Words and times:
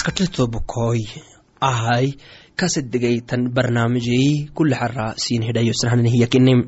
maskaxdayto 0.00 0.48
bukoy 0.48 1.00
ahay 1.70 2.06
kasedegaytan 2.56 3.42
barnaamijey 3.54 4.48
kule 4.56 4.74
xara 4.80 5.06
siin 5.22 5.42
hidhayo 5.48 5.72
sanahnanihiyakinim 5.80 6.60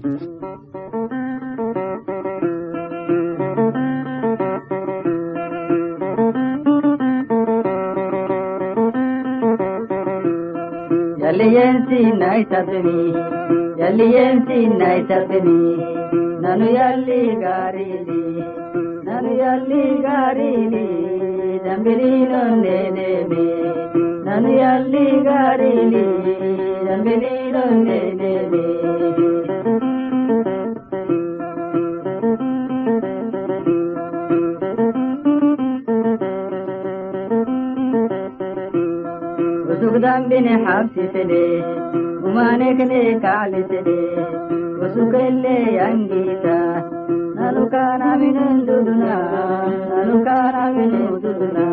nanu 16.43 16.67
yalli 16.79 17.21
gaarini 17.43 18.21
nanu 19.07 19.31
yalli 19.43 19.83
gaarini 20.05 20.87
ರಂಬಿನೀನೊಂದೇನೇಮಿ 21.73 23.45
ನಾನು 24.27 24.51
ಅಲ್ಲಿ 24.71 25.07
ಗಾಡಿನಿ 25.27 26.07
ರಂಬಿನೀನೊಂದೇನೇಮಿ 26.89 28.65
ذنبني 40.05 40.55
حبسني 40.67 41.63
وما 42.25 42.57
نكني 42.57 43.21
كعلتني 43.21 44.01
وسكر 44.81 45.29
لي 45.43 45.81
أنجيتا 45.83 46.92
ಅನುಕಾರವಿನಂದುನಾ 47.75 49.13
ಅನುಕಾರವಿನಂದುನಾ 49.97 51.67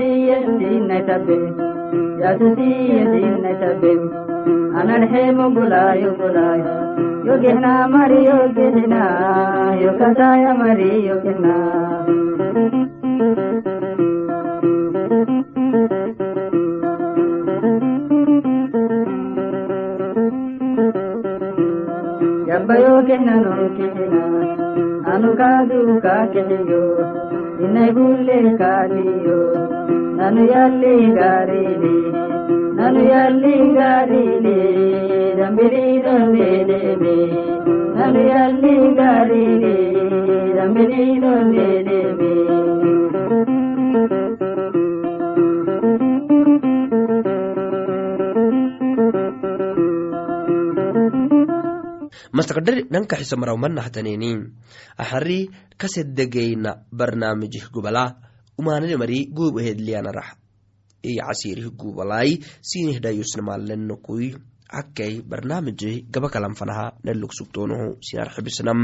ಯಸುತಿಯಸಿನ್ನೈತಬೆ 0.00 1.36
ಯಸುತಿಯಸಿನ್ನೈತಬೆ 2.22 3.92
ಅನಡ್ಹೇಮ 4.78 5.40
ಬುಲಾಯು 5.54 6.10
ಬುಲಾಯ 6.12 6.62
ಯೋಗಿನ 7.26 7.66
ಮರಿ 7.86 8.20
ಯೋಗಿನ 8.24 8.96
ಯೋಗದಾಯ 9.82 10.44
ಮರಿ 10.52 10.90
ಯೋಗಿನ 11.06 11.46
ಬಯೋ 22.68 22.94
ಕೆನನು 23.06 23.52
ಕೆನ 23.76 23.98
ಅನು 25.12 25.30
ಕಾದು 25.36 25.78
ಕಾಕೆಯೋ 26.00 26.80
ನಿನಗುಲ್ಲೆ 27.58 28.38
ಕಾಲಿಯೋ 28.58 29.38
ನಾನು 30.16 30.42
ಎಲ್ಲಿ 30.54 30.94
ಗಾರಿಲಿ 31.16 31.94
ನಾನು 32.74 33.00
ಎಲ್ಲಿ 33.16 33.54
ಗಾರಿಲಿ 33.74 34.58
ರಂಬಿರಿದೊಂದೇನೆ 35.40 36.80
ನಾನು 37.96 38.20
ಎಲ್ಲಿ 38.36 38.74
ಗಾರಿಲಿ 38.94 39.74
ರಂಬಿರಿದೊಂದೇನೆ 40.58 42.00
mastakadhari 52.38 52.82
dhanka 52.92 53.16
xisamaraumanahataneni 53.20 54.30
axari 55.02 55.40
kasedegayna 55.80 56.70
barnaamijih 56.98 57.66
gubala 57.74 58.04
umaanane 58.60 58.94
mari 59.02 59.18
guub 59.36 59.58
ahedliyanarah 59.62 60.28
iyo 61.02 61.22
casirih 61.26 61.70
gubalai 61.80 62.38
sinihidhayusnamalenokui 62.68 64.28
akkay 64.80 65.12
barnaamijih 65.30 66.06
gabakalanfanaha 66.14 66.86
nalog 67.06 67.32
sugtoonoho 67.38 67.86
sinarxibisnam 68.06 68.80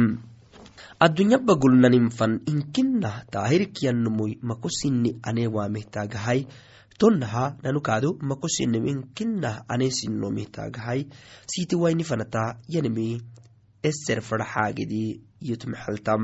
addunyaba 1.04 1.54
gulnaninfan 1.62 2.32
inkinah 2.52 3.16
taahirkiyanumui 3.34 4.38
makosini 4.42 5.10
ane 5.28 5.44
waamihtaagahay 5.56 6.40
tonnaha 6.98 7.44
nanukaado 7.62 8.10
makosinim 8.30 8.84
inkinah 8.92 9.56
ane 9.68 9.90
sinomihtaagahay 9.98 11.00
siti 11.52 11.76
waini 11.76 12.04
fanata 12.10 12.44
yanimi 12.74 13.08
eser 13.88 14.20
faraxaagidi 14.28 15.04
yutmaxaltam 15.48 16.22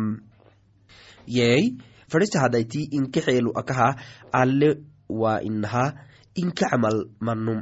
yey 1.36 1.62
fadhisahadayti 2.10 2.80
inka 2.96 3.20
xeelu 3.26 3.50
akaha 3.60 3.88
alle 4.40 4.68
waa 5.20 5.40
inaha 5.48 5.84
inka 6.42 6.64
camal 6.70 6.96
manum 7.26 7.60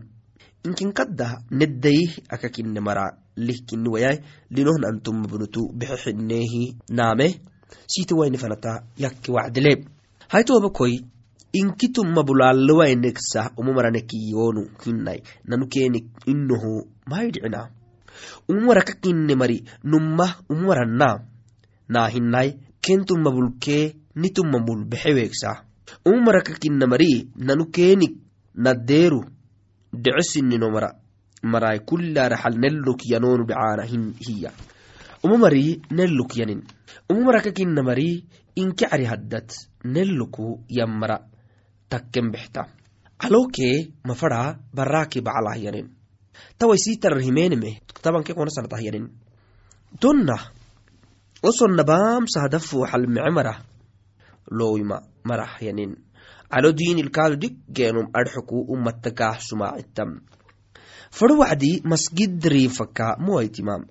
inkinkadda 0.66 1.28
neddayih 1.58 2.10
akakine 2.34 2.80
mara 2.80 3.04
lihkini 3.46 3.88
wayay 3.94 4.16
linohn 4.54 4.84
antumabnutu 4.90 5.62
bexexinehi 5.78 6.62
naame 6.98 7.26
siti 7.92 8.14
waini 8.14 8.38
fanata 8.42 8.72
yakke 9.04 9.32
wacdile 9.36 9.72
haytobakoi 10.32 10.94
inkitumma 11.60 12.22
bulaalewaineksah 12.28 13.46
umamaranekiyonu 13.60 14.62
hinai 14.84 15.20
nanu 15.48 15.66
kenik 15.72 16.06
inoho 16.32 16.72
maidhicina 17.10 17.60
umumara 18.48 18.82
kakine 18.82 19.34
mari 19.34 19.64
nummah 19.84 20.42
umumaranna 20.48 21.08
naa 21.88 22.08
hinai 22.08 22.58
kentumma 22.80 23.30
bulkee 23.30 23.94
nitumma 24.14 24.58
mul 24.58 24.84
bexeweegsa 24.84 25.64
umumara 26.04 26.42
kakina 26.42 26.86
mari 26.86 27.28
nanu 27.36 27.64
kenik 27.70 28.14
naddeeru 28.54 29.20
dhecesinino 29.92 30.70
mara. 30.70 30.90
Marai 31.42 31.80
kullaraxal 31.86 32.58
nelluk 32.58 33.00
yanonu 33.06 33.44
dhacaana 33.46 33.84
hiya. 33.86 34.50
Umumari 35.22 35.80
nelluk 35.90 36.36
yanin. 36.36 36.62
Umumara 37.10 37.40
kakina 37.40 37.82
mari 37.82 38.24
inke 38.56 38.86
cari 38.90 39.04
haddat 39.04 39.54
nelluku 39.84 40.64
yammara. 40.68 41.18
Takken 41.88 42.30
bexta 42.32 42.66
calowkee 43.18 43.92
mafada 44.04 44.58
baraaki 44.74 45.20
bacalah 45.20 45.56
yanin 45.56 45.88
tawai 46.58 46.78
sitarar 46.78 47.20
himeneme 47.20 47.82
tabanke 48.02 48.34
konasanatah 48.34 48.80
yanin 48.82 49.06
tonna 50.00 50.36
osonna 51.42 51.84
baamsahadafu 51.84 52.86
xalmece 52.90 53.30
marah 55.24 55.52
yanin 55.60 55.92
calo 56.48 56.72
diinilkaadu 56.72 57.36
diggeenum 57.36 58.08
adxuku 58.12 58.56
umattakah 58.72 59.36
sumaacitam 59.40 60.24
fado 61.12 61.34
wacdi 61.38 61.80
masgidriifaka 61.84 63.16
muwaitimam 63.20 63.84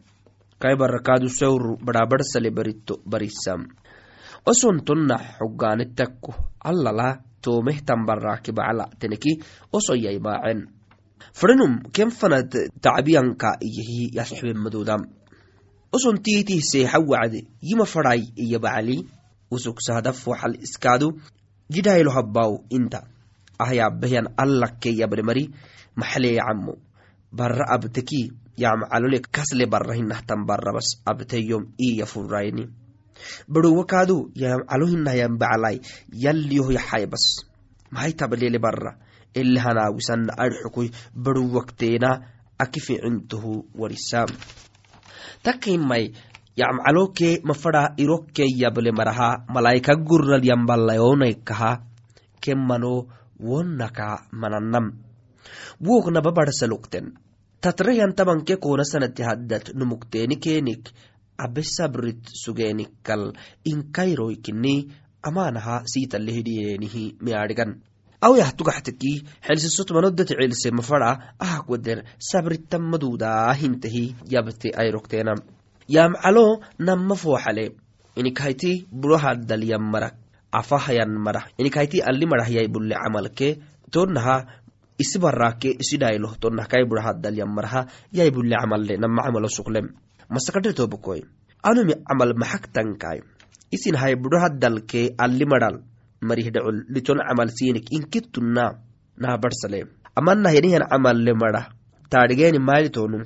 kai 0.58 0.76
barakaadu 0.76 1.30
sawru 1.30 1.78
badhaabadhsale 1.86 2.50
barito 2.50 2.98
barisam 3.06 3.70
oson 4.46 4.82
tonna 4.88 5.18
xogaanettakku 5.38 6.34
allala 6.70 7.22
toomehtan 7.42 8.06
baraaki 8.08 8.52
bacla 8.52 8.86
teneki 9.00 9.32
osoyai 9.74 10.20
baacen 10.20 10.60
fadhanum 11.34 11.84
ken 11.92 12.12
fanad 12.12 12.52
tacbiyanka 12.82 13.58
iyahi 13.62 14.12
yasoxbemadodam 14.18 15.02
oson 15.92 16.18
tiitih 16.24 16.62
seexa 16.62 17.00
wacde 17.00 17.48
yima 17.62 17.86
fadhai 17.86 18.24
iya 18.36 18.60
bacli 18.60 18.98
usuksahadafo 19.52 20.36
xal 20.36 20.56
iskaadu 20.60 21.16
gidhaylo 21.72 22.12
habbaw 22.12 22.64
inta. 22.70 23.08
Ahyabehyan 23.60 24.38
allakke 24.38 24.94
yabnemari 24.94 25.50
maxleecamo 25.96 26.74
barra 27.32 27.66
abteki 27.74 28.32
yamcalole 28.58 29.20
kasle 29.32 29.66
barra 29.66 29.96
hinahtan 29.96 30.46
abteyom 31.06 31.74
iya 31.78 32.06
furayni 32.06 32.70
badowakaadu 33.48 34.32
yamcalo 34.36 34.86
baclai 35.38 35.82
yalliyoh 36.14 36.72
yaxaybas. 36.72 37.48
Maxay 37.92 38.14
tablele 38.14 38.60
barra 38.60 39.07
ele 39.34 39.60
hanaawisanna 39.60 40.34
adxukoy 40.38 40.90
badowakteena 41.14 42.10
aki 42.60 42.80
ficintohu 42.80 43.66
warisam 43.76 44.30
takimai 45.44 46.14
yamcaloke 46.58 47.42
mafada 47.44 47.94
irokke 47.98 48.46
yable 48.62 48.92
maraha 48.92 49.46
malaika 49.54 49.96
gurnal 49.96 50.44
yambalayonaykaha 50.44 51.72
kemano 52.42 53.08
wonnaka 53.40 54.26
mananam 54.32 54.92
woknaba 55.82 56.32
barsalukten 56.32 57.14
tatrayantabanke 57.62 58.58
kona 58.58 58.84
sanati 58.84 59.24
haddat 59.24 59.74
numukteeni 59.78 60.36
kenik 60.42 60.90
abe 61.38 61.62
sabrit 61.62 62.26
sugeenikal 62.44 63.34
inkairoykini 63.72 64.90
amaanaha 65.22 65.82
siitalehidiyenihi 65.86 67.18
miadhigan 67.22 67.82
awyah 68.22 68.52
tugaxtaki 68.58 69.24
xelsisotmanodati 69.46 70.34
celse 70.34 70.72
mafara 70.72 71.36
ahak 71.40 71.70
wader 71.70 72.04
sabritamadudahintahi 72.18 74.04
yabte 74.34 74.74
ayrokteena 74.74 75.36
yamcalo 75.88 76.62
namma 76.80 77.16
fooxale 77.16 77.66
inikhayti 78.16 78.88
burohadalyan 78.92 79.84
marak 79.94 80.16
afahayan 80.52 81.12
marah 81.14 81.46
inikhayti 81.62 82.02
alli 82.02 82.26
marahyay 82.26 82.68
bulle 82.68 82.96
camalke 82.96 83.62
tonaha 83.92 84.46
isi 84.98 85.20
barake 85.22 85.78
isidhayloh 85.78 86.36
tonah 86.42 86.66
kai 86.66 86.84
burahadalyan 86.90 87.48
maraha 87.48 87.86
yay 88.12 88.34
bulle 88.34 88.58
camalle 88.58 88.98
nama 88.98 89.30
camalo 89.30 89.48
suklem. 89.48 89.94
Masakadhe 90.30 90.74
tobokoy 90.74 91.22
anumi 91.64 91.94
camal 92.04 92.34
maxagtankai 92.34 93.22
isin 93.72 93.96
hay 93.96 94.16
burohadalke 94.18 95.14
maral 95.46 95.87
marihdhacol 96.22 96.86
liton 96.90 97.20
camal 97.28 97.50
sinik 97.50 97.92
inkittunna 97.92 98.64
naha 99.18 99.38
barsale. 99.38 99.80
Amanna 100.16 100.50
henihan 100.50 100.88
camalle 100.90 101.34
mara 101.34 101.62
taadhigeeni 102.10 102.60
maalitonu 102.60 103.18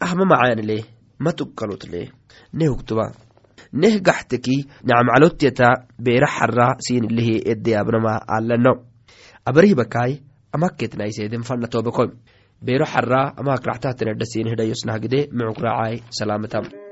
ahma 0.00 0.24
macaanile 0.24 0.76
matukalotle 1.24 2.00
nehugtuba 2.52 3.12
neh 3.72 4.00
gaxteki 4.06 4.56
nacmacalotyata 4.86 5.68
beera 6.04 6.28
xara 6.36 6.68
sinilihi 6.86 7.42
edeyabnama 7.52 8.12
alano 8.36 8.72
abarihbakai 9.48 10.12
amaketnaiseeden 10.54 11.46
fana 11.48 11.68
tobakoy 11.74 12.10
beero 12.64 12.84
raxtahtenedha 13.68 14.30
sinihidhayosnahgide 14.32 15.20
micuk 15.36 15.58
raacay 15.64 15.96
salaamatam 16.18 16.87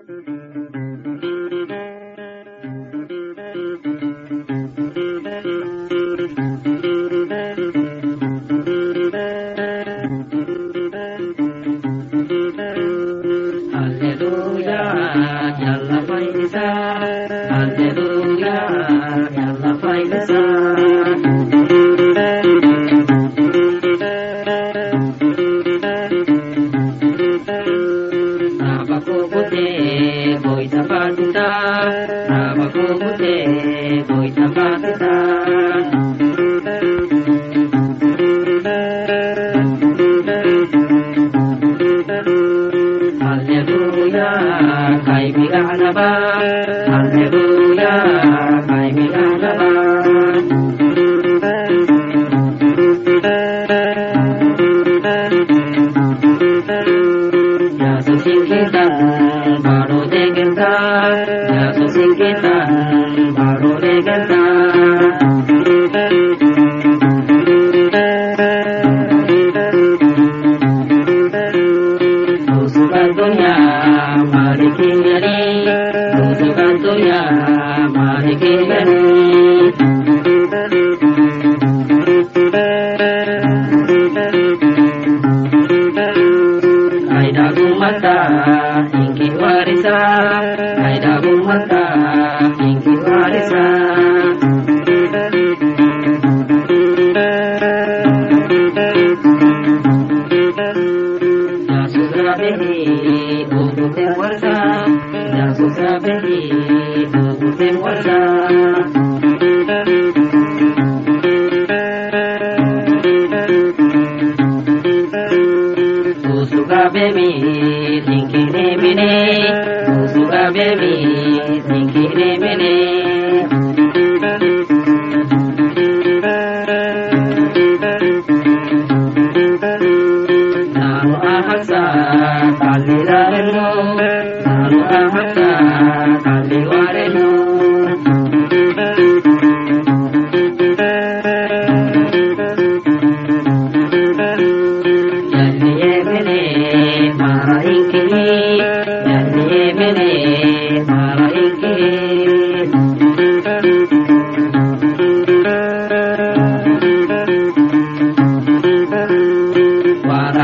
ولا 104.47 104.87
ناس 105.35 105.57
سابقين 105.57 107.13
وفي 107.43 107.71
الوجه 107.71 108.66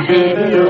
Happy 0.06 0.34
birthday. 0.34 0.61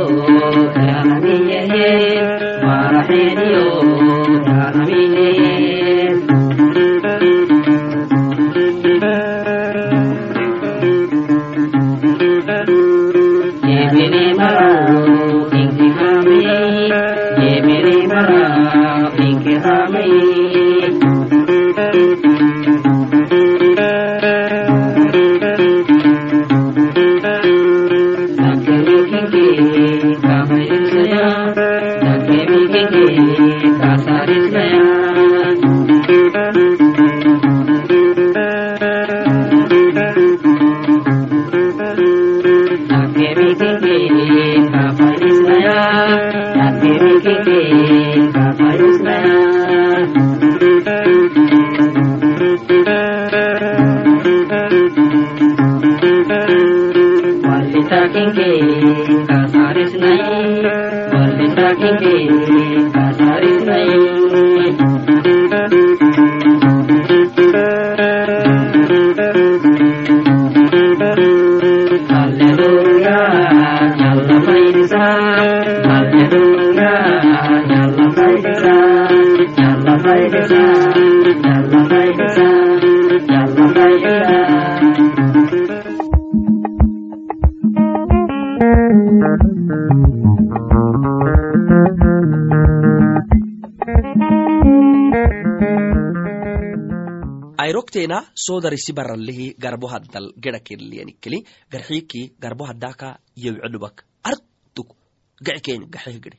Sodarisi 98.34 98.92
baralehi 98.92 99.54
garbo 99.58 99.86
haddal 99.88 100.32
gedhakelliyanikeli 100.36 101.44
garxiiki 101.70 102.32
garbo 102.40 102.64
haddaka 102.64 103.18
yewcedubak 103.36 104.04
artuk 104.24 104.96
geckeeni 105.44 105.86
gaxeh 105.86 106.20
gede 106.20 106.38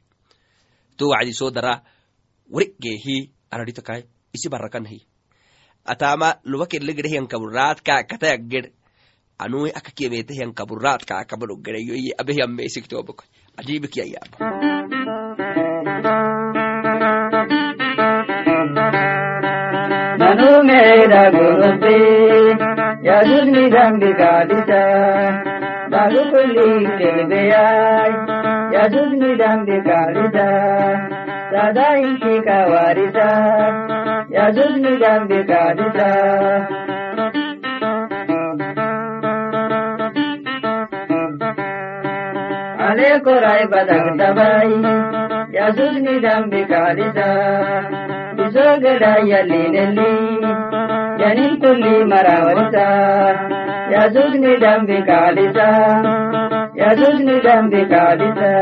to 0.98 1.10
wacdi 1.10 1.34
sodara 1.34 1.84
warigehi 2.50 3.32
araditakai 3.52 4.04
isi 4.34 4.50
barrakanhi 4.50 5.00
atama 5.86 6.40
luba 6.46 6.66
kelle 6.66 6.94
gede 6.94 7.10
hiyan 7.10 7.28
kaburaat 7.28 7.82
ka 7.82 8.04
kataya 8.04 8.38
ged 8.38 8.74
anui 9.38 9.72
aka 9.72 9.92
kemete 9.92 10.34
hiyan 10.34 10.54
kaburaat 10.54 11.06
ka 11.06 11.22
akabado 11.22 11.58
नुमेर 20.40 21.14
गुरुते 21.36 21.96
यदुनि 23.08 23.64
दम्बिकादिता 23.74 24.82
बाहुकुली 25.94 26.70
केदयाय 27.00 28.12
यदुनि 28.76 29.32
दम्बिकादिता 29.42 30.48
सदा 31.54 31.88
इशिका 32.10 32.60
वारिता 32.70 33.28
यदुनि 34.38 34.96
दम्बिकादिता 35.04 36.10
अनेको 42.88 43.40
राय 43.46 43.66
बदक 43.74 44.08
दबाई 44.22 45.13
ya 45.56 45.66
zuni 45.78 46.16
dan 46.26 46.50
bi 46.52 46.62
kalita 46.72 47.30
bizo 48.38 48.68
gada 48.84 49.14
ya 49.32 49.42
linelli 49.50 50.14
ya 51.22 51.30
ni 51.38 51.48
kulli 51.62 51.94
marawata 52.12 52.90
ya 53.94 54.04
zuni 54.16 54.54
dan 54.64 54.86
bi 54.90 54.98
kalita 55.10 55.70
ya 56.82 56.90
zuni 57.02 57.36
dan 57.48 57.70
bi 57.74 57.82
kalita 57.94 58.54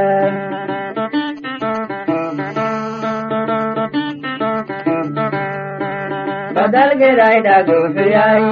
badal 6.56 6.92
gerai 7.02 7.38
da 7.48 7.58
gofiyai 7.68 8.46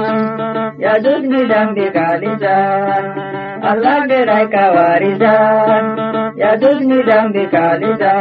ya 0.84 0.94
zuni 1.04 1.42
dan 1.52 1.74
bi 1.76 1.86
kalita 1.96 2.56
Allahdiraika 3.72 4.62
waarida 4.76 5.32
yaadonni 6.42 6.98
dambi 7.10 7.44
kaalida 7.54 8.12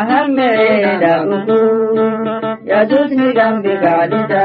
aham 0.00 0.28
meeda 0.38 1.12
ugu 1.36 1.60
yaadonni 2.72 3.28
dambi 3.40 3.72
kaalida. 3.84 4.44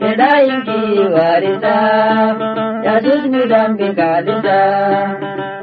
Kedayinki 0.00 0.80
waarida 1.14 1.74
yaadonni 2.86 3.42
dambi 3.52 3.88
kaalida. 3.98 4.58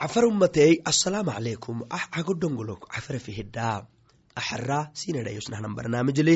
cafar 0.00 0.24
ummatey 0.30 0.72
assalaamu 0.90 1.30
calaykum 1.36 1.76
ah 1.96 2.04
cagodhongolog 2.14 2.80
cafara 2.94 3.18
fihidhaa 3.26 3.78
axara 4.40 4.78
sinadhayosnahnan 5.00 5.74
barnaamijle 5.78 6.34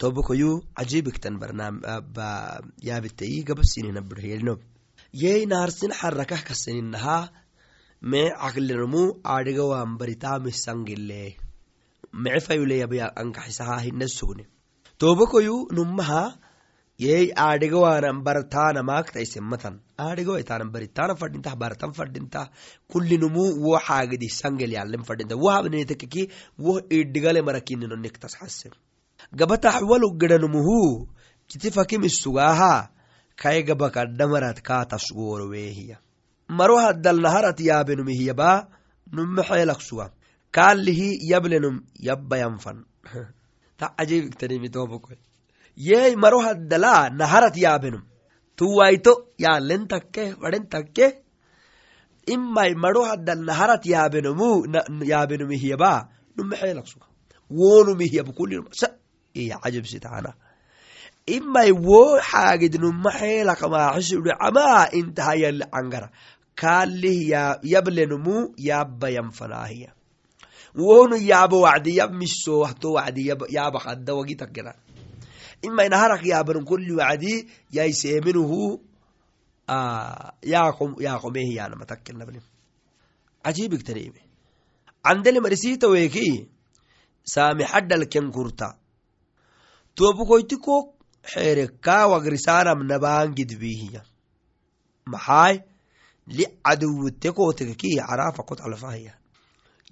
tobokoyu 0.00 0.50
ba 2.16 2.60
yaabitayi 2.88 3.38
gababsinina 3.48 4.00
birhelino 4.08 4.54
yey 5.22 5.40
naarsin 5.52 5.92
xarakah 6.00 6.42
kaseninaha 6.48 7.18
me 8.10 8.22
caqlinamu 8.42 9.02
adhigawan 9.34 9.90
baritamisangile 10.00 11.22
mece 12.22 12.40
fayuleyabya 12.46 13.06
ankaxisaha 13.22 13.76
hina 13.84 14.06
sugne 14.18 14.44
tobokoyu 15.00 15.56
numaha 15.76 16.22
yey 17.04 17.26
aadhigawanan 17.46 18.22
bartaana 18.26 18.82
maagtaisematan 18.90 19.74
aadhigawaitanan 20.06 20.72
baritana 20.74 21.14
fadintah 21.20 21.54
bartan 21.62 21.92
fadintah 21.98 22.46
kullinumu 22.92 23.44
wo 23.66 23.78
xaagidi 23.86 24.28
sangel 24.40 24.72
yalen 24.78 25.04
fadinta 25.08 25.36
wo 25.44 25.50
wo 26.64 26.74
idhigale 26.98 27.40
marakinino 27.48 27.96
niktas 27.96 28.34
xase 28.40 28.70
gabatax 29.38 29.82
walu 29.90 30.08
gidanumuhu 30.20 31.08
kiti 31.48 31.70
fakimisugaha 31.70 32.90
kai 33.36 33.62
gabakadhamarat 33.62 34.58
kaatasgorowehiya 34.68 35.96
maro 36.48 36.76
haddal 36.84 37.20
naharat 37.20 37.60
yaabenumihiyaba 37.60 38.50
numme 39.12 39.42
xeelak 39.42 39.80
suga. 39.80 40.10
Kaalihi 40.50 41.28
yablenum 41.30 41.84
yabbayanfan 42.00 42.84
ta 43.78 43.92
ajibiktanimitobokoy 43.96 45.16
yey 45.78 46.16
maro 46.16 46.42
haddala 46.42 47.10
naharat 47.10 47.56
yaabenum 47.56 48.02
tuwaito 48.58 49.12
yaalen 49.38 49.86
takke 49.86 50.34
fadhen 50.40 50.66
takke 50.66 51.06
imai 52.26 52.74
maro 52.74 53.02
haddal 53.06 53.40
naharat 53.48 53.86
yaabenumu 53.86 54.66
yaabenumihiyaba 55.12 55.92
numme 56.36 56.56
xeelak 56.60 56.86
suga 56.90 57.06
wonumihiyaba 57.50 58.32
kullinum 58.34 58.66
sa 58.74 58.88
iya 59.34 59.56
cajibsitaana 59.62 60.34
imai 61.26 61.70
wo 61.72 62.18
xaagid 62.18 62.74
numa 62.82 63.10
xeelak 63.14 63.60
maaxisude 63.70 64.32
camaa 64.34 64.90
intaha 64.98 65.34
yali 65.42 65.64
cangara 65.70 66.08
kaalih 66.58 67.30
yablenumu 67.62 68.58
yabbayanfanaahiya 68.58 69.90
wonu 70.74 71.16
yaaba 71.16 71.56
wacdi 71.56 71.96
yab 71.96 72.12
miso 72.12 72.66
wahto 72.66 72.98
wacdi 72.98 73.30
wagitakkena 75.62 75.72
imai 75.72 75.88
naharak 75.88 76.24
yaabanum 76.24 76.64
kulli 76.64 76.92
wacdi 76.94 77.48
yaiseeminuhu 77.70 78.80
yaqomehiyanamatakkenabni 80.46 82.40
cajibigtanime 83.44 84.20
candeli 85.04 85.40
marisita 85.40 85.88
weeki 85.88 86.48
saami 87.24 87.64
xaddalken 87.64 88.32
kurta 88.32 88.76
tobukoytiko 89.94 90.94
xeereka 91.32 92.06
wagrisaanam 92.06 92.86
nabangidbihiya 92.86 94.02
maxaay 95.06 95.56
li 96.26 96.44
caduwite 96.64 97.32
kootegeki 97.32 97.96
carafa 97.96 98.42
kot 98.42 98.60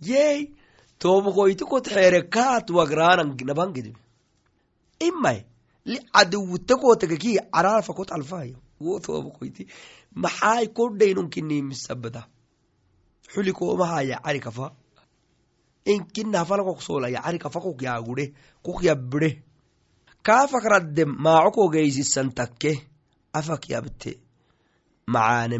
yey 0.00 0.52
tobukoytikot 0.98 1.88
xeerekaat 1.88 2.70
wagraanan 2.70 3.36
nabangidbi 3.44 4.00
imay 5.00 5.44
li 5.86 5.98
caduwite 6.14 6.74
kootegeki 6.80 7.38
carafa 7.54 7.92
kot 7.94 8.10
alfahaya 8.12 8.56
wo 8.80 9.00
tobukoyti 9.00 9.66
maxaay 10.22 10.66
kodhaynunkinimisabada 10.76 12.22
xuli 13.32 13.52
koomahaya 13.52 14.20
cari 14.24 14.40
kafa. 14.40 14.72
Inkinafalakok 15.86 16.82
soolaya 16.82 17.22
cari 17.22 17.38
kafa 17.38 17.60
kok 17.60 17.82
yaagure 17.82 18.32
kok 18.64 18.82
yabbire 18.82 19.42
kaafakradem 20.22 21.10
maaco 21.24 21.50
kogeysisan 21.50 22.34
takke 22.34 22.72
afak 23.32 23.68
yabte. 23.68 24.18
Macaane 25.06 25.58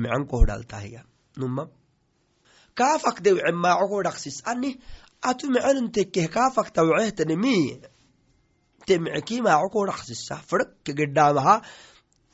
numa 1.37 1.69
kaafak 2.75 3.23
dewce 3.23 3.53
maaco 3.53 3.89
kodhaksis 3.89 4.43
ani 4.45 4.71
atu 5.23 5.51
mecenun 5.51 5.93
tekkeh 5.93 6.29
tawcehtanimi 8.87 8.87
te 8.87 8.99
mece 8.99 9.43
maaco 9.43 9.69
kodhaksisa 9.69 10.37
fadhak 10.37 10.85
gedhaamaha 10.85 11.63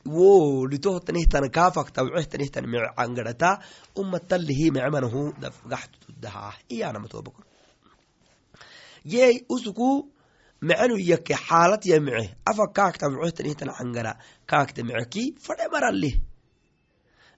wo 0.05 0.67
litohtanihtan 0.67 1.49
kaafak 1.49 1.91
tawcehtanihtan 1.91 2.67
mece 2.67 2.93
cangadhata 2.95 3.59
umatalihi 3.95 4.71
mecemanahu 4.71 5.33
dafgaxtudahaa 5.41 6.53
iyanamatoobako 6.69 7.41
yey 9.05 9.45
usuku 9.49 10.09
mecenu 10.61 10.97
yake 10.97 11.33
xaalat 11.33 11.85
ya 11.85 11.99
mece 11.99 12.35
afa 12.45 12.67
kaakta 12.67 13.09
mecehtanihtan 13.09 13.69
cangara 13.77 14.17
kaakta 14.45 14.83
meceki 14.83 15.35
fadhe 15.39 15.67
maralih 15.71 16.15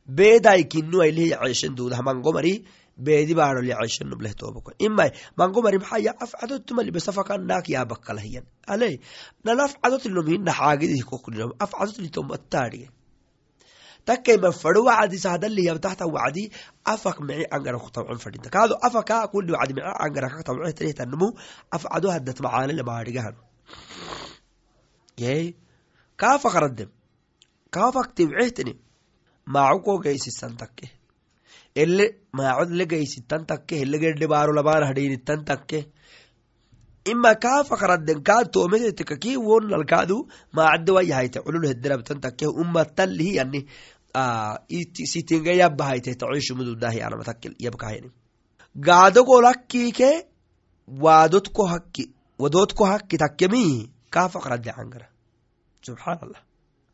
beeday 0.07 0.63
kinuailih 0.63 1.29
yaceshen 1.31 1.75
duudah 1.75 2.01
mangomari 2.95 3.03
beedi 3.03 3.33
baadhol 3.35 3.65
yaceshen 3.65 4.09
nubleh 4.09 4.33
toobako 4.33 4.71
imay 4.79 5.11
mangomari 5.37 5.77
maxaya 5.77 6.13
afcadotumali 6.19 6.91
besafakannaak 6.91 7.69
yaabakalahiyan 7.69 8.45
ale 8.67 8.99
nan 9.43 9.59
afcadotlom 9.59 10.27
hina 10.27 10.51
xaagidih 10.51 11.03
koklinom 11.03 11.51
afcadotlitomataadhigen 11.59 12.91
takkayma 14.05 14.51
fadho 14.51 14.83
wacdisa 14.85 15.29
hadalihiyam 15.31 15.79
tahta 15.79 16.05
wacdi 16.05 16.51
afak 16.85 17.19
mici 17.19 17.45
angara 17.51 17.79
kutabcon 17.79 18.19
fadhinta 18.19 18.49
kaado 18.49 18.75
afaka 18.81 19.27
kuli 19.27 19.51
wacdi 19.51 19.73
mici 19.73 19.87
angara 20.05 20.29
kaktabcehtanihtanmu 20.29 21.27
afcado 21.71 22.11
hadat 22.11 22.39
macaanile 22.39 22.83
maadhigahan 22.83 23.35
yey 25.17 25.55
kaafak 26.17 26.55
raddem 26.63 26.89
kaafak 27.71 28.15
tibcehtani 28.15 28.79
maaco 29.45 29.79
ko 29.83 29.99
gaysisan 29.99 30.57
takke 30.57 31.04
ele 31.75 32.05
maacod 32.33 32.69
le 32.79 32.85
gaysitan 32.91 33.45
takke 33.45 33.73
helegedhe 33.81 34.27
baaro 34.33 34.53
labana 34.53 34.85
hadhinitan 34.89 35.45
takke 35.49 35.79
ima 37.11 37.35
kaafak 37.35 37.81
radden 37.91 38.19
kaa 38.23 38.43
toometeteka 38.43 39.15
ki 39.23 39.37
wonnalkaadu 39.47 40.17
maacadde 40.57 40.91
wayahayte 40.97 41.39
culul 41.45 41.67
hederabtan 41.71 42.19
takke 42.25 42.45
umatalihi 42.61 43.35
yani 43.39 43.59
sitinga 45.13 45.53
yabahayte 45.61 46.15
tacoishumududahi 46.15 47.01
anamatakkel 47.07 47.53
yabkahayani 47.65 48.09
hakki 51.73 52.11
wadotko 52.39 52.85
hakki 52.85 53.17
takkemi 53.17 53.91
kaafak 54.09 54.45
radde 54.45 54.71
cangara 54.77 55.07
subxaan 55.85 56.33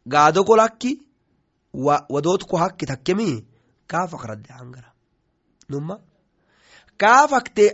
gaadogolakki 0.08 0.92
wadootku 2.14 2.58
hakki 2.58 2.86
takkemi 2.86 3.46
kaafak 3.92 4.24
radde 4.30 4.50
cangara 4.58 4.90
numa 5.70 5.96
kaafak 7.02 7.46
te 7.56 7.66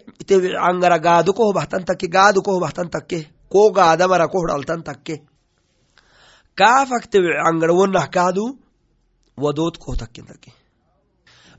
cangara 0.66 0.98
gaado 1.08 1.32
koho 1.38 1.52
bahtan 1.60 1.84
takke 1.90 2.08
gaado 2.16 2.40
koho 2.48 2.60
bahtan 2.66 2.90
takke 2.96 3.20
ko 3.52 3.72
gaadamara 3.78 4.28
ko 4.32 4.38
hudhaltan 4.42 4.82
takke 4.88 5.16
kaafak 6.60 7.04
te 7.12 7.18
cangara 7.44 7.74
wonnah 7.80 8.08
kaadu 8.16 8.44
wadoot 9.44 9.76
koho 9.84 9.96
takken 10.02 10.26
takke 10.32 10.52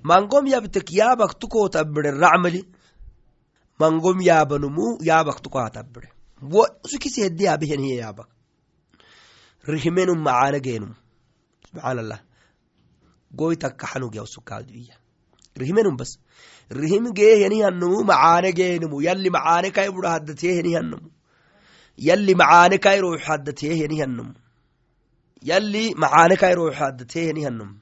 mangom 0.03 0.45
yabtek 0.47 0.89
yaabak 1.01 1.33
tukoho 1.41 1.69
tabbire 1.69 2.11
racmali 2.23 2.61
mangom 3.81 4.19
yaabanumu 4.29 4.87
yaabak 5.09 5.39
tukoha 5.45 5.71
tabbire 5.77 6.09
sukisi 6.91 7.23
hedde 7.25 7.45
yaabeheniye 7.49 7.97
yaabak 8.03 8.29
rihimenum 9.73 10.19
macaana 10.27 10.59
geenum 10.67 10.93
subxaan 11.67 11.99
allah 12.03 12.21
goytakka 13.35 13.87
xanug 13.87 14.15
yawsukaadiya 14.15 14.95
rihimenum 15.57 15.97
bas. 15.97 16.19
Rihim 16.71 17.13
geehenihannumu 17.15 18.05
macaane 18.05 18.53
geenumu 18.53 19.01
yalli 19.01 19.31
macaane 19.31 19.73
kai 19.73 19.89
budha 19.89 20.11
haddateehenihannumu 20.17 21.09
yalli 21.97 22.35
macaane 22.35 22.79
kai 22.79 23.01
ruux 23.01 23.21
haddateehenihannumu 23.29 24.35
yalli 25.43 25.95
macaane 25.95 26.37
kai 26.37 26.55
ruux 26.55 26.75
haddateehenihannumu 26.81 27.75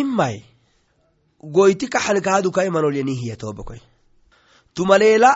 imay 0.00 0.40
goyti 1.56 1.86
kaxanikaadu 1.94 2.50
kai 2.56 2.68
manolyanihiya 2.70 3.36
toobakoy 3.36 3.80
tumaleela 4.74 5.30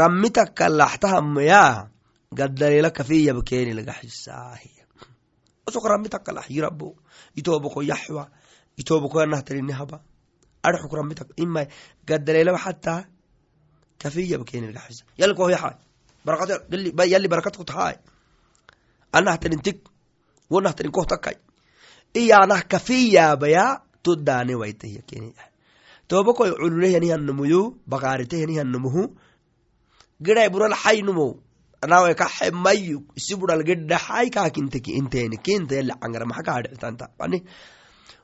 rammi 0.00 0.30
takka 0.30 0.68
laxtahamaya 0.68 1.88
gaddaleela 2.38 2.90
kafiyabkeeni 2.90 3.72
lagaxisaahiya 3.78 4.84
usuk 5.68 5.84
rammi 5.92 6.08
takka 6.12 6.32
itobako 7.38 7.82
yaxwa 7.82 8.24
itobako 8.80 9.16
yanahtarinihaba 9.22 9.96
arxuk 10.62 10.92
rammi 10.98 11.14
tak 11.14 11.28
imay 11.44 11.66
gaddaleelaba 12.08 12.58
xataa 12.58 13.00
kafiyabkeeni 14.02 14.72
lagaxisa 14.76 15.04
yalli 15.20 15.34
koh 15.38 15.50
yaxay 15.50 15.76
barakad 16.26 16.50
yalli 17.12 17.28
barakad 17.32 17.54
kutahaay 17.60 17.96
anahtarin 19.12 19.62
tik 19.62 19.78
wonahtarin 20.50 20.92
koh 20.92 21.06
takkay. 21.06 21.36
Waitahiya 24.58 25.02
keeni 25.06 25.34
tobakoy 26.08 26.50
cululehyanihannumuyu 26.56 27.76
bakaaritehenihannumuhu 27.86 29.12
giday 30.22 30.48
bural 30.48 30.72
xaynumo 30.72 31.36
nawe 31.86 32.14
kaxe 32.14 32.50
mayu 32.50 33.06
isi 33.16 33.36
bural 33.36 33.62
gedhaxay 33.62 34.30
kaakinteki 34.30 34.90
inteni 34.98 35.36
kinta 35.38 35.74
yali 35.78 35.92
cangara 36.00 36.26
maxa 36.26 36.42
kaadhicitanta 36.42 37.06
ani 37.18 37.44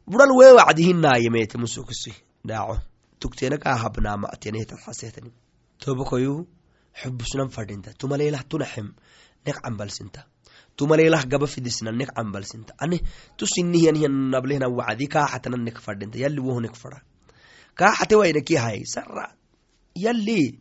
bural 0.07 0.33
wee 0.38 0.53
wacdihinayemete 0.59 1.59
musukisi 1.59 2.12
dhaaco 2.45 2.77
tugteena 3.25 3.57
kaa 3.59 3.77
habnaama'tenehetad 3.85 4.79
xaseetani. 4.85 5.31
Tobakoyu 5.81 6.47
xubusnan 7.01 7.49
fadhinta. 7.49 7.95
Tumaleelah 7.99 8.43
tunaxem 8.49 8.88
nek 9.47 9.57
cambalsinta. 9.62 10.27
Tumaleelah 10.77 11.25
gaba 11.27 11.47
fidisna 11.47 11.93
nek 11.93 12.11
cambalsinta. 12.17 12.75
Ani 12.79 13.01
tusinihyanihanablehna 13.38 14.69
wacdi 14.69 15.07
kaaxatana 15.14 15.57
nek 15.57 15.79
fadhinta. 15.81 16.19
Yali 16.19 16.40
woh 16.40 16.61
nek 16.61 16.77
fada. 16.77 17.01
Kaaxate 17.79 18.14
waynaki 18.21 18.57
hay 18.57 18.85
sara 18.85 19.33
yali 19.95 20.61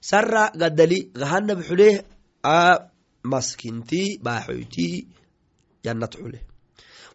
sara 0.00 0.50
gaddali 0.60 0.98
gahanab 1.20 1.60
xuleh 1.68 1.94
a 2.42 2.58
maskinti 3.32 4.02
baaxoyti 4.24 4.88
jannat 5.84 6.12
xuleh 6.20 6.42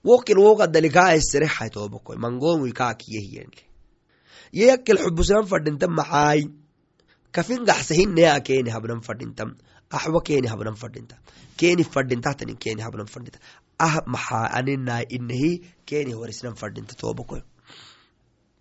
wokin 0.08 0.38
wo 0.44 0.52
gaddali 0.62 0.89
kaa 0.96 1.13
esserexay 1.17 1.70
tobakoy 1.76 2.17
mangomui 2.24 2.72
kaakiyehiyenle 2.80 3.62
yeyakkel 4.60 4.98
xubusnan 5.04 5.46
fadhintam 5.52 5.91
maxaay 6.00 6.41
kafin 7.36 7.62
gaxsahinea 7.70 8.39
keeni 8.48 8.70
habnan 8.76 9.02
fadhintam 9.08 9.50
axwa 9.98 10.20
keeni 10.28 10.48
habnan 10.52 10.76
fadhinta 10.82 11.15
keeni 11.60 11.84
fadhintahtanin 11.94 12.58
keeni 12.63 12.82
habnan 12.86 13.08
fadhinta 13.13 13.39
ah 13.88 13.96
maxaa 14.13 14.46
aninaa 14.58 15.02
inahi 15.17 15.52
keeni 15.89 16.12
horisnan 16.20 16.56
fadhinta 16.62 16.94
tobakoy 17.02 17.41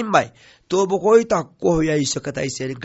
imay 0.00 0.28
tobokoyta 0.68 1.38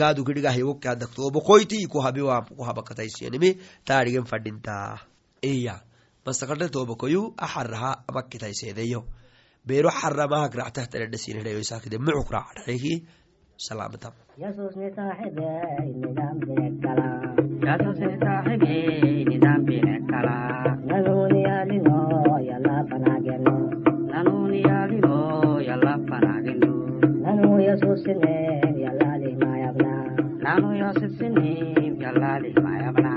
kaadu 0.00 0.24
kidhigahyawokkadak 0.24 1.10
tobokoyti 1.18 1.86
kohabiwa 1.92 2.36
kohaba 2.58 2.82
kataisyanimi 2.82 3.50
taadhigen 3.84 4.24
fadhinta 4.24 4.98
iya 5.42 5.74
masakadhe 6.26 6.68
tobokoyu 6.68 7.22
axaraha 7.36 7.90
amakitaiseedeyo 8.08 9.00
beero 9.66 9.90
xaramahak 9.90 10.54
ractahtaledhasinidhayoisakide 10.60 11.98
mucuk 11.98 12.30
raacdhaeki 12.36 12.94
salaamatam 13.66 14.12
yesus 14.42 14.76
ni 14.80 14.88
saaxibe 14.96 15.50
nidaam 16.02 16.36
deegala 16.48 17.08
Yesus 17.68 17.98
saaxibe 18.22 18.76
nidaambine 19.30 19.94
E 27.60 27.64
eu 27.66 27.76
sou 27.78 27.90
yas 27.90 28.00
wosinim, 28.00 28.78
yalali 28.78 29.36
mayabna. 29.36 29.92
Lanu 30.44 30.72
yas 30.80 30.96
wosinim, 31.02 32.00
yalali 32.00 32.54
mayabna. 32.64 33.09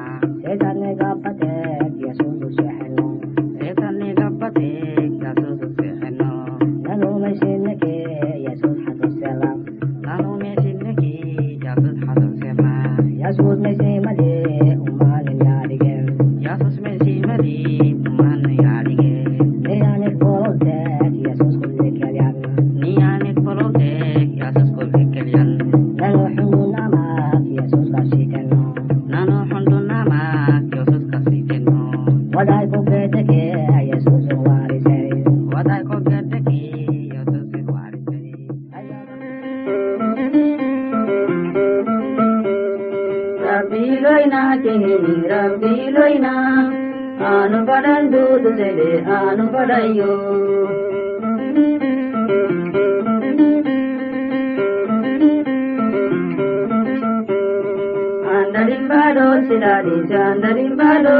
படையோ 49.51 50.11
అందరింబాలో 58.33 59.25
చిరారి 59.47 59.97
చాందరింబాలో 60.11 61.17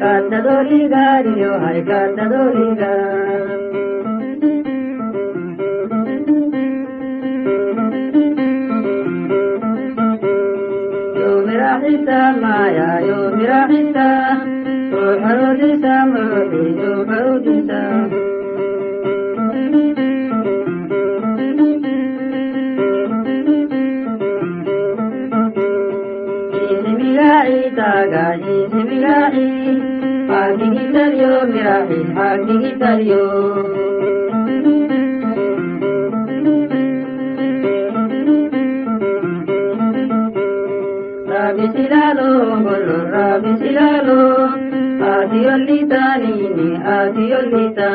కాంతదోలి 0.00 0.82
గారియో 0.92 1.52
హై 1.64 1.78
కాంతదోలి 1.88 2.68
గా 2.80 2.92
యో 11.18 11.30
మిరా 11.46 11.72
హిత 11.82 12.10
మాయా 12.42 12.88
యో 13.08 13.18
మిరా 13.36 13.60
హిత 13.70 13.98
Bodhisattva, 15.04 16.22
Bodhisattva, 16.50 17.04
Bodhisattva. 17.04 18.24
tagaji 27.76 28.56
simirai 28.70 29.48
pagi 30.28 30.66
gitario 30.74 31.32
mirai 31.52 32.00
pagi 32.14 32.56
silalo 41.74 42.30
bolo 42.64 42.96
silalo 43.60 44.43
atiyollita 45.34 46.02
nini 46.22 46.68
atiyollita 46.96 47.90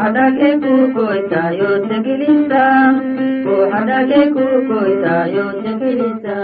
Hadake 0.00 0.50
ku 0.62 0.74
koita 0.94 1.42
yo 1.60 1.70
sekilisa, 1.88 2.64
ku 3.44 3.54
hadake 3.72 4.20
ku 4.34 4.44
koita 4.68 5.14
yo 5.34 5.46
sekilisa. 5.62 6.38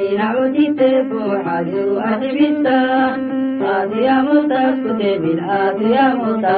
Ina 0.00 0.26
utite 0.42 0.90
bu 1.10 1.22
hadu 1.44 1.84
ahibita, 2.08 2.78
aadiyamutas 3.72 4.74
kutebil 4.84 5.40
aadiyamuta 5.56 6.56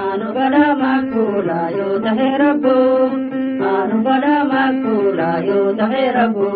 anu 0.00 0.28
bada 0.36 0.64
makula 0.82 1.60
yo 1.78 1.88
tahe 2.04 2.28
rabbo 2.42 2.76
anu 3.74 3.96
bada 4.06 4.34
makula 4.52 5.28
yo 5.48 5.60
tahe 5.80 6.04
rabbo 6.16 6.48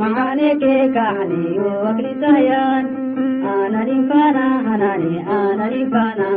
mahaneke 0.00 0.74
kahani 0.94 1.42
yo 1.58 1.70
akritayan 1.90 3.07
anarifana 4.78 5.18
hanani 5.18 5.18
anarifana 5.28 6.28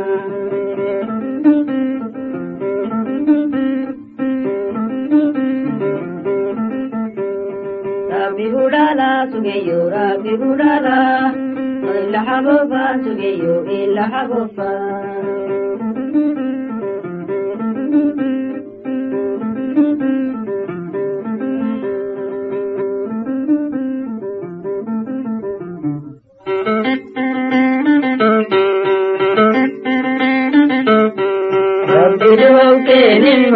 Rabbi 8.10 8.46
hudala 8.50 9.28
sugeyo 9.32 9.90
Rabbi 9.90 10.32
hudala 10.40 11.32
illa 12.00 12.20
habofa 12.28 12.84
sugeyo 13.04 13.54
illa 13.68 14.02
habofa 14.12 14.70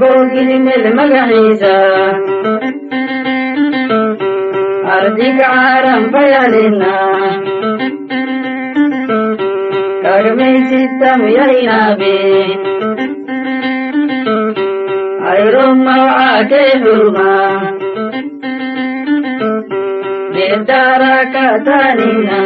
nimabogilmel 0.00 0.84
magaciisa 0.98 1.74
ardig 4.96 5.36
caaran 5.40 6.02
fayalina 6.12 6.92
kagmaysitam 10.04 11.20
yainaabe 11.36 12.14
ayron 15.32 15.76
mawcaakee 15.86 16.70
xurma 16.84 17.30
geedaarakatanina 20.36 22.40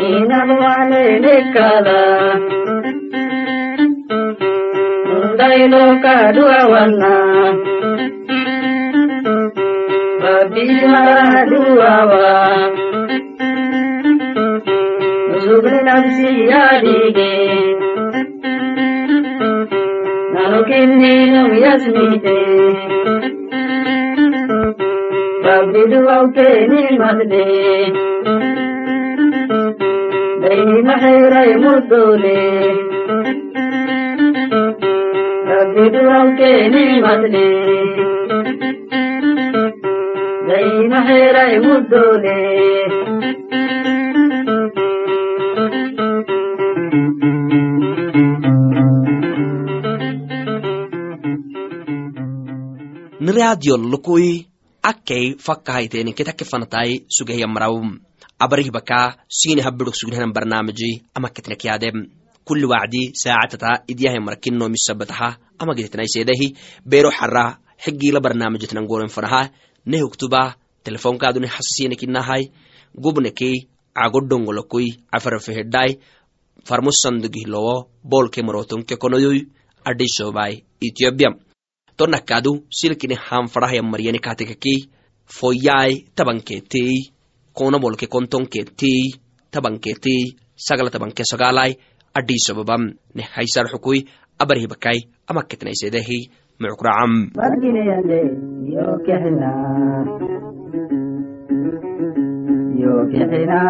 ninabwanenekala 0.00 2.00
ndailoka 2.32 2.49
duawa 11.50 12.26
nusukni 15.28 15.80
nafsi 15.88 16.28
yadige 16.52 17.32
nanukinninum 20.34 21.50
yasmite 21.64 22.38
rabbi 25.46 25.82
duwawkeeni 25.92 26.82
madde 27.00 27.44
daynima 30.42 30.94
xeeray 31.02 31.50
niradiol 53.20 53.82
lukui 53.92 54.50
akkei 54.82 55.38
fakkahayteni 55.38 56.12
ketake 56.18 56.44
fanatai 56.44 57.06
sugehiyamraw 57.06 57.74
abarih 58.40 58.72
baka 58.72 59.00
sini 59.28 59.62
habirok 59.62 59.94
sugnahan 59.94 60.32
barnaamiji 60.32 61.04
amaketnek 61.14 61.62
yaadem 61.64 62.19
kulli 62.50 62.66
wacdi 62.66 63.02
saacatata 63.22 63.86
idyahay 63.86 64.18
marakinno 64.18 64.66
misabataha 64.74 65.38
bero 66.90 67.10
xara 67.18 67.44
xigila 67.82 68.20
barnaamijitnan 68.24 68.86
goren 68.90 69.08
fanaha 69.08 69.42
ne 69.86 69.98
huktuba 70.02 70.40
telefonkaaduni 70.84 71.46
hasasinekinahai 71.46 72.50
gubnekei 73.02 73.56
cagodongolokui 73.94 74.88
cafarafehedai 75.12 75.90
farmusandugihlowo 76.68 77.74
bolke 78.10 78.42
marotonke 78.42 78.96
konoyoy 78.96 79.38
adhisobai 79.84 80.54
ethiopia. 80.86 81.30
Tonakadu 81.96 82.52
silkini 82.78 83.14
hanfarahaya 83.14 83.82
maryani 83.82 84.18
katekaki 84.18 84.74
foyai 85.36 85.92
tabanketei 86.16 87.12
konabolke 87.54 88.06
kontonketei 88.06 89.02
tabanketei 89.52 90.22
sagala 90.66 90.90
tabanke 90.90 91.22
sagalai 91.30 91.72
adhisobabam 92.14 92.82
ne 93.14 93.22
haisar 93.22 93.66
xukui 93.72 94.06
abarhibakai 94.38 94.98
amaketnaisedehi 95.30 96.30
mucukracam 96.60 97.12
yo 97.30 97.44
yo 102.80 102.94
kexina 103.12 103.60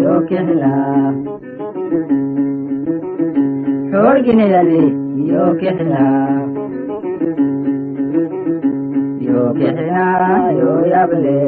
yo 0.00 0.14
kexina 0.28 0.72
torginilali 3.90 4.82
yo 5.30 5.44
kixna 5.60 6.02
yo 9.26 9.40
kixna 9.58 10.04
yo 10.60 10.72
yable 10.92 11.38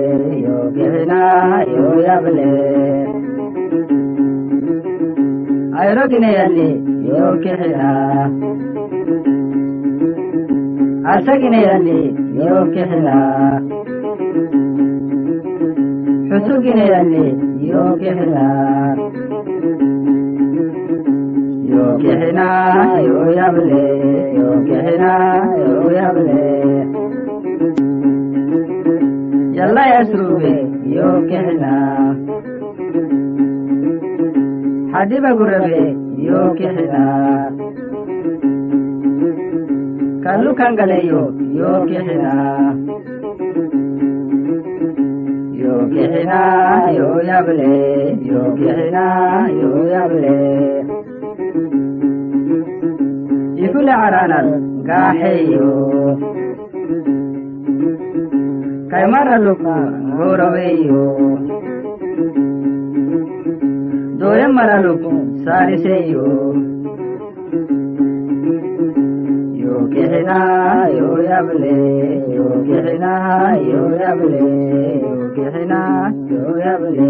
yo 0.44 0.56
kixna 0.76 1.20
yo 1.74 1.86
yable 2.06 2.50
ayrogineyali 5.80 6.68
yo 7.10 7.26
kixna 7.44 7.90
asagineyali 11.14 12.00
yo 12.42 12.56
kixna 12.74 13.16
xusugineyali 16.28 17.24
yo 17.70 17.84
ينكحنا 21.72 23.00
يبلي 23.00 23.88
ينكحنا 24.34 25.14
يبلي 25.98 26.52
يلا 29.58 29.86
يا 29.94 30.04
سروبي 30.04 30.56
ينكحنا 30.86 31.74
حبيب 34.92 35.24
غربي 35.24 35.96
ينكحنا 36.18 37.04
كلو 40.24 40.54
كان 40.54 40.74
غليو 40.80 41.32
ينكحنا 41.40 42.32
ينكحنا 45.62 46.42
يبلي 46.90 48.16
ينكحنا 48.30 49.06
يبلي 49.48 50.81
tulaaranan 53.72 54.48
gaaheeyo 54.88 55.68
kay 58.90 59.04
maraluku 59.14 59.74
goroweeyo 60.16 61.02
dooye 64.20 64.46
maraluku 64.56 65.12
saariseeyo 65.44 66.24
yoo 69.62 69.82
kixinaa 69.92 70.88
yoo 70.98 71.18
yable 71.30 71.72
yoo 72.36 72.56
kixinaa 72.66 73.56
yoo 73.70 73.88
yable 74.02 74.42
yoo 75.02 75.24
kixinaa 75.36 76.04
yoo 76.32 76.54
yable 76.64 77.08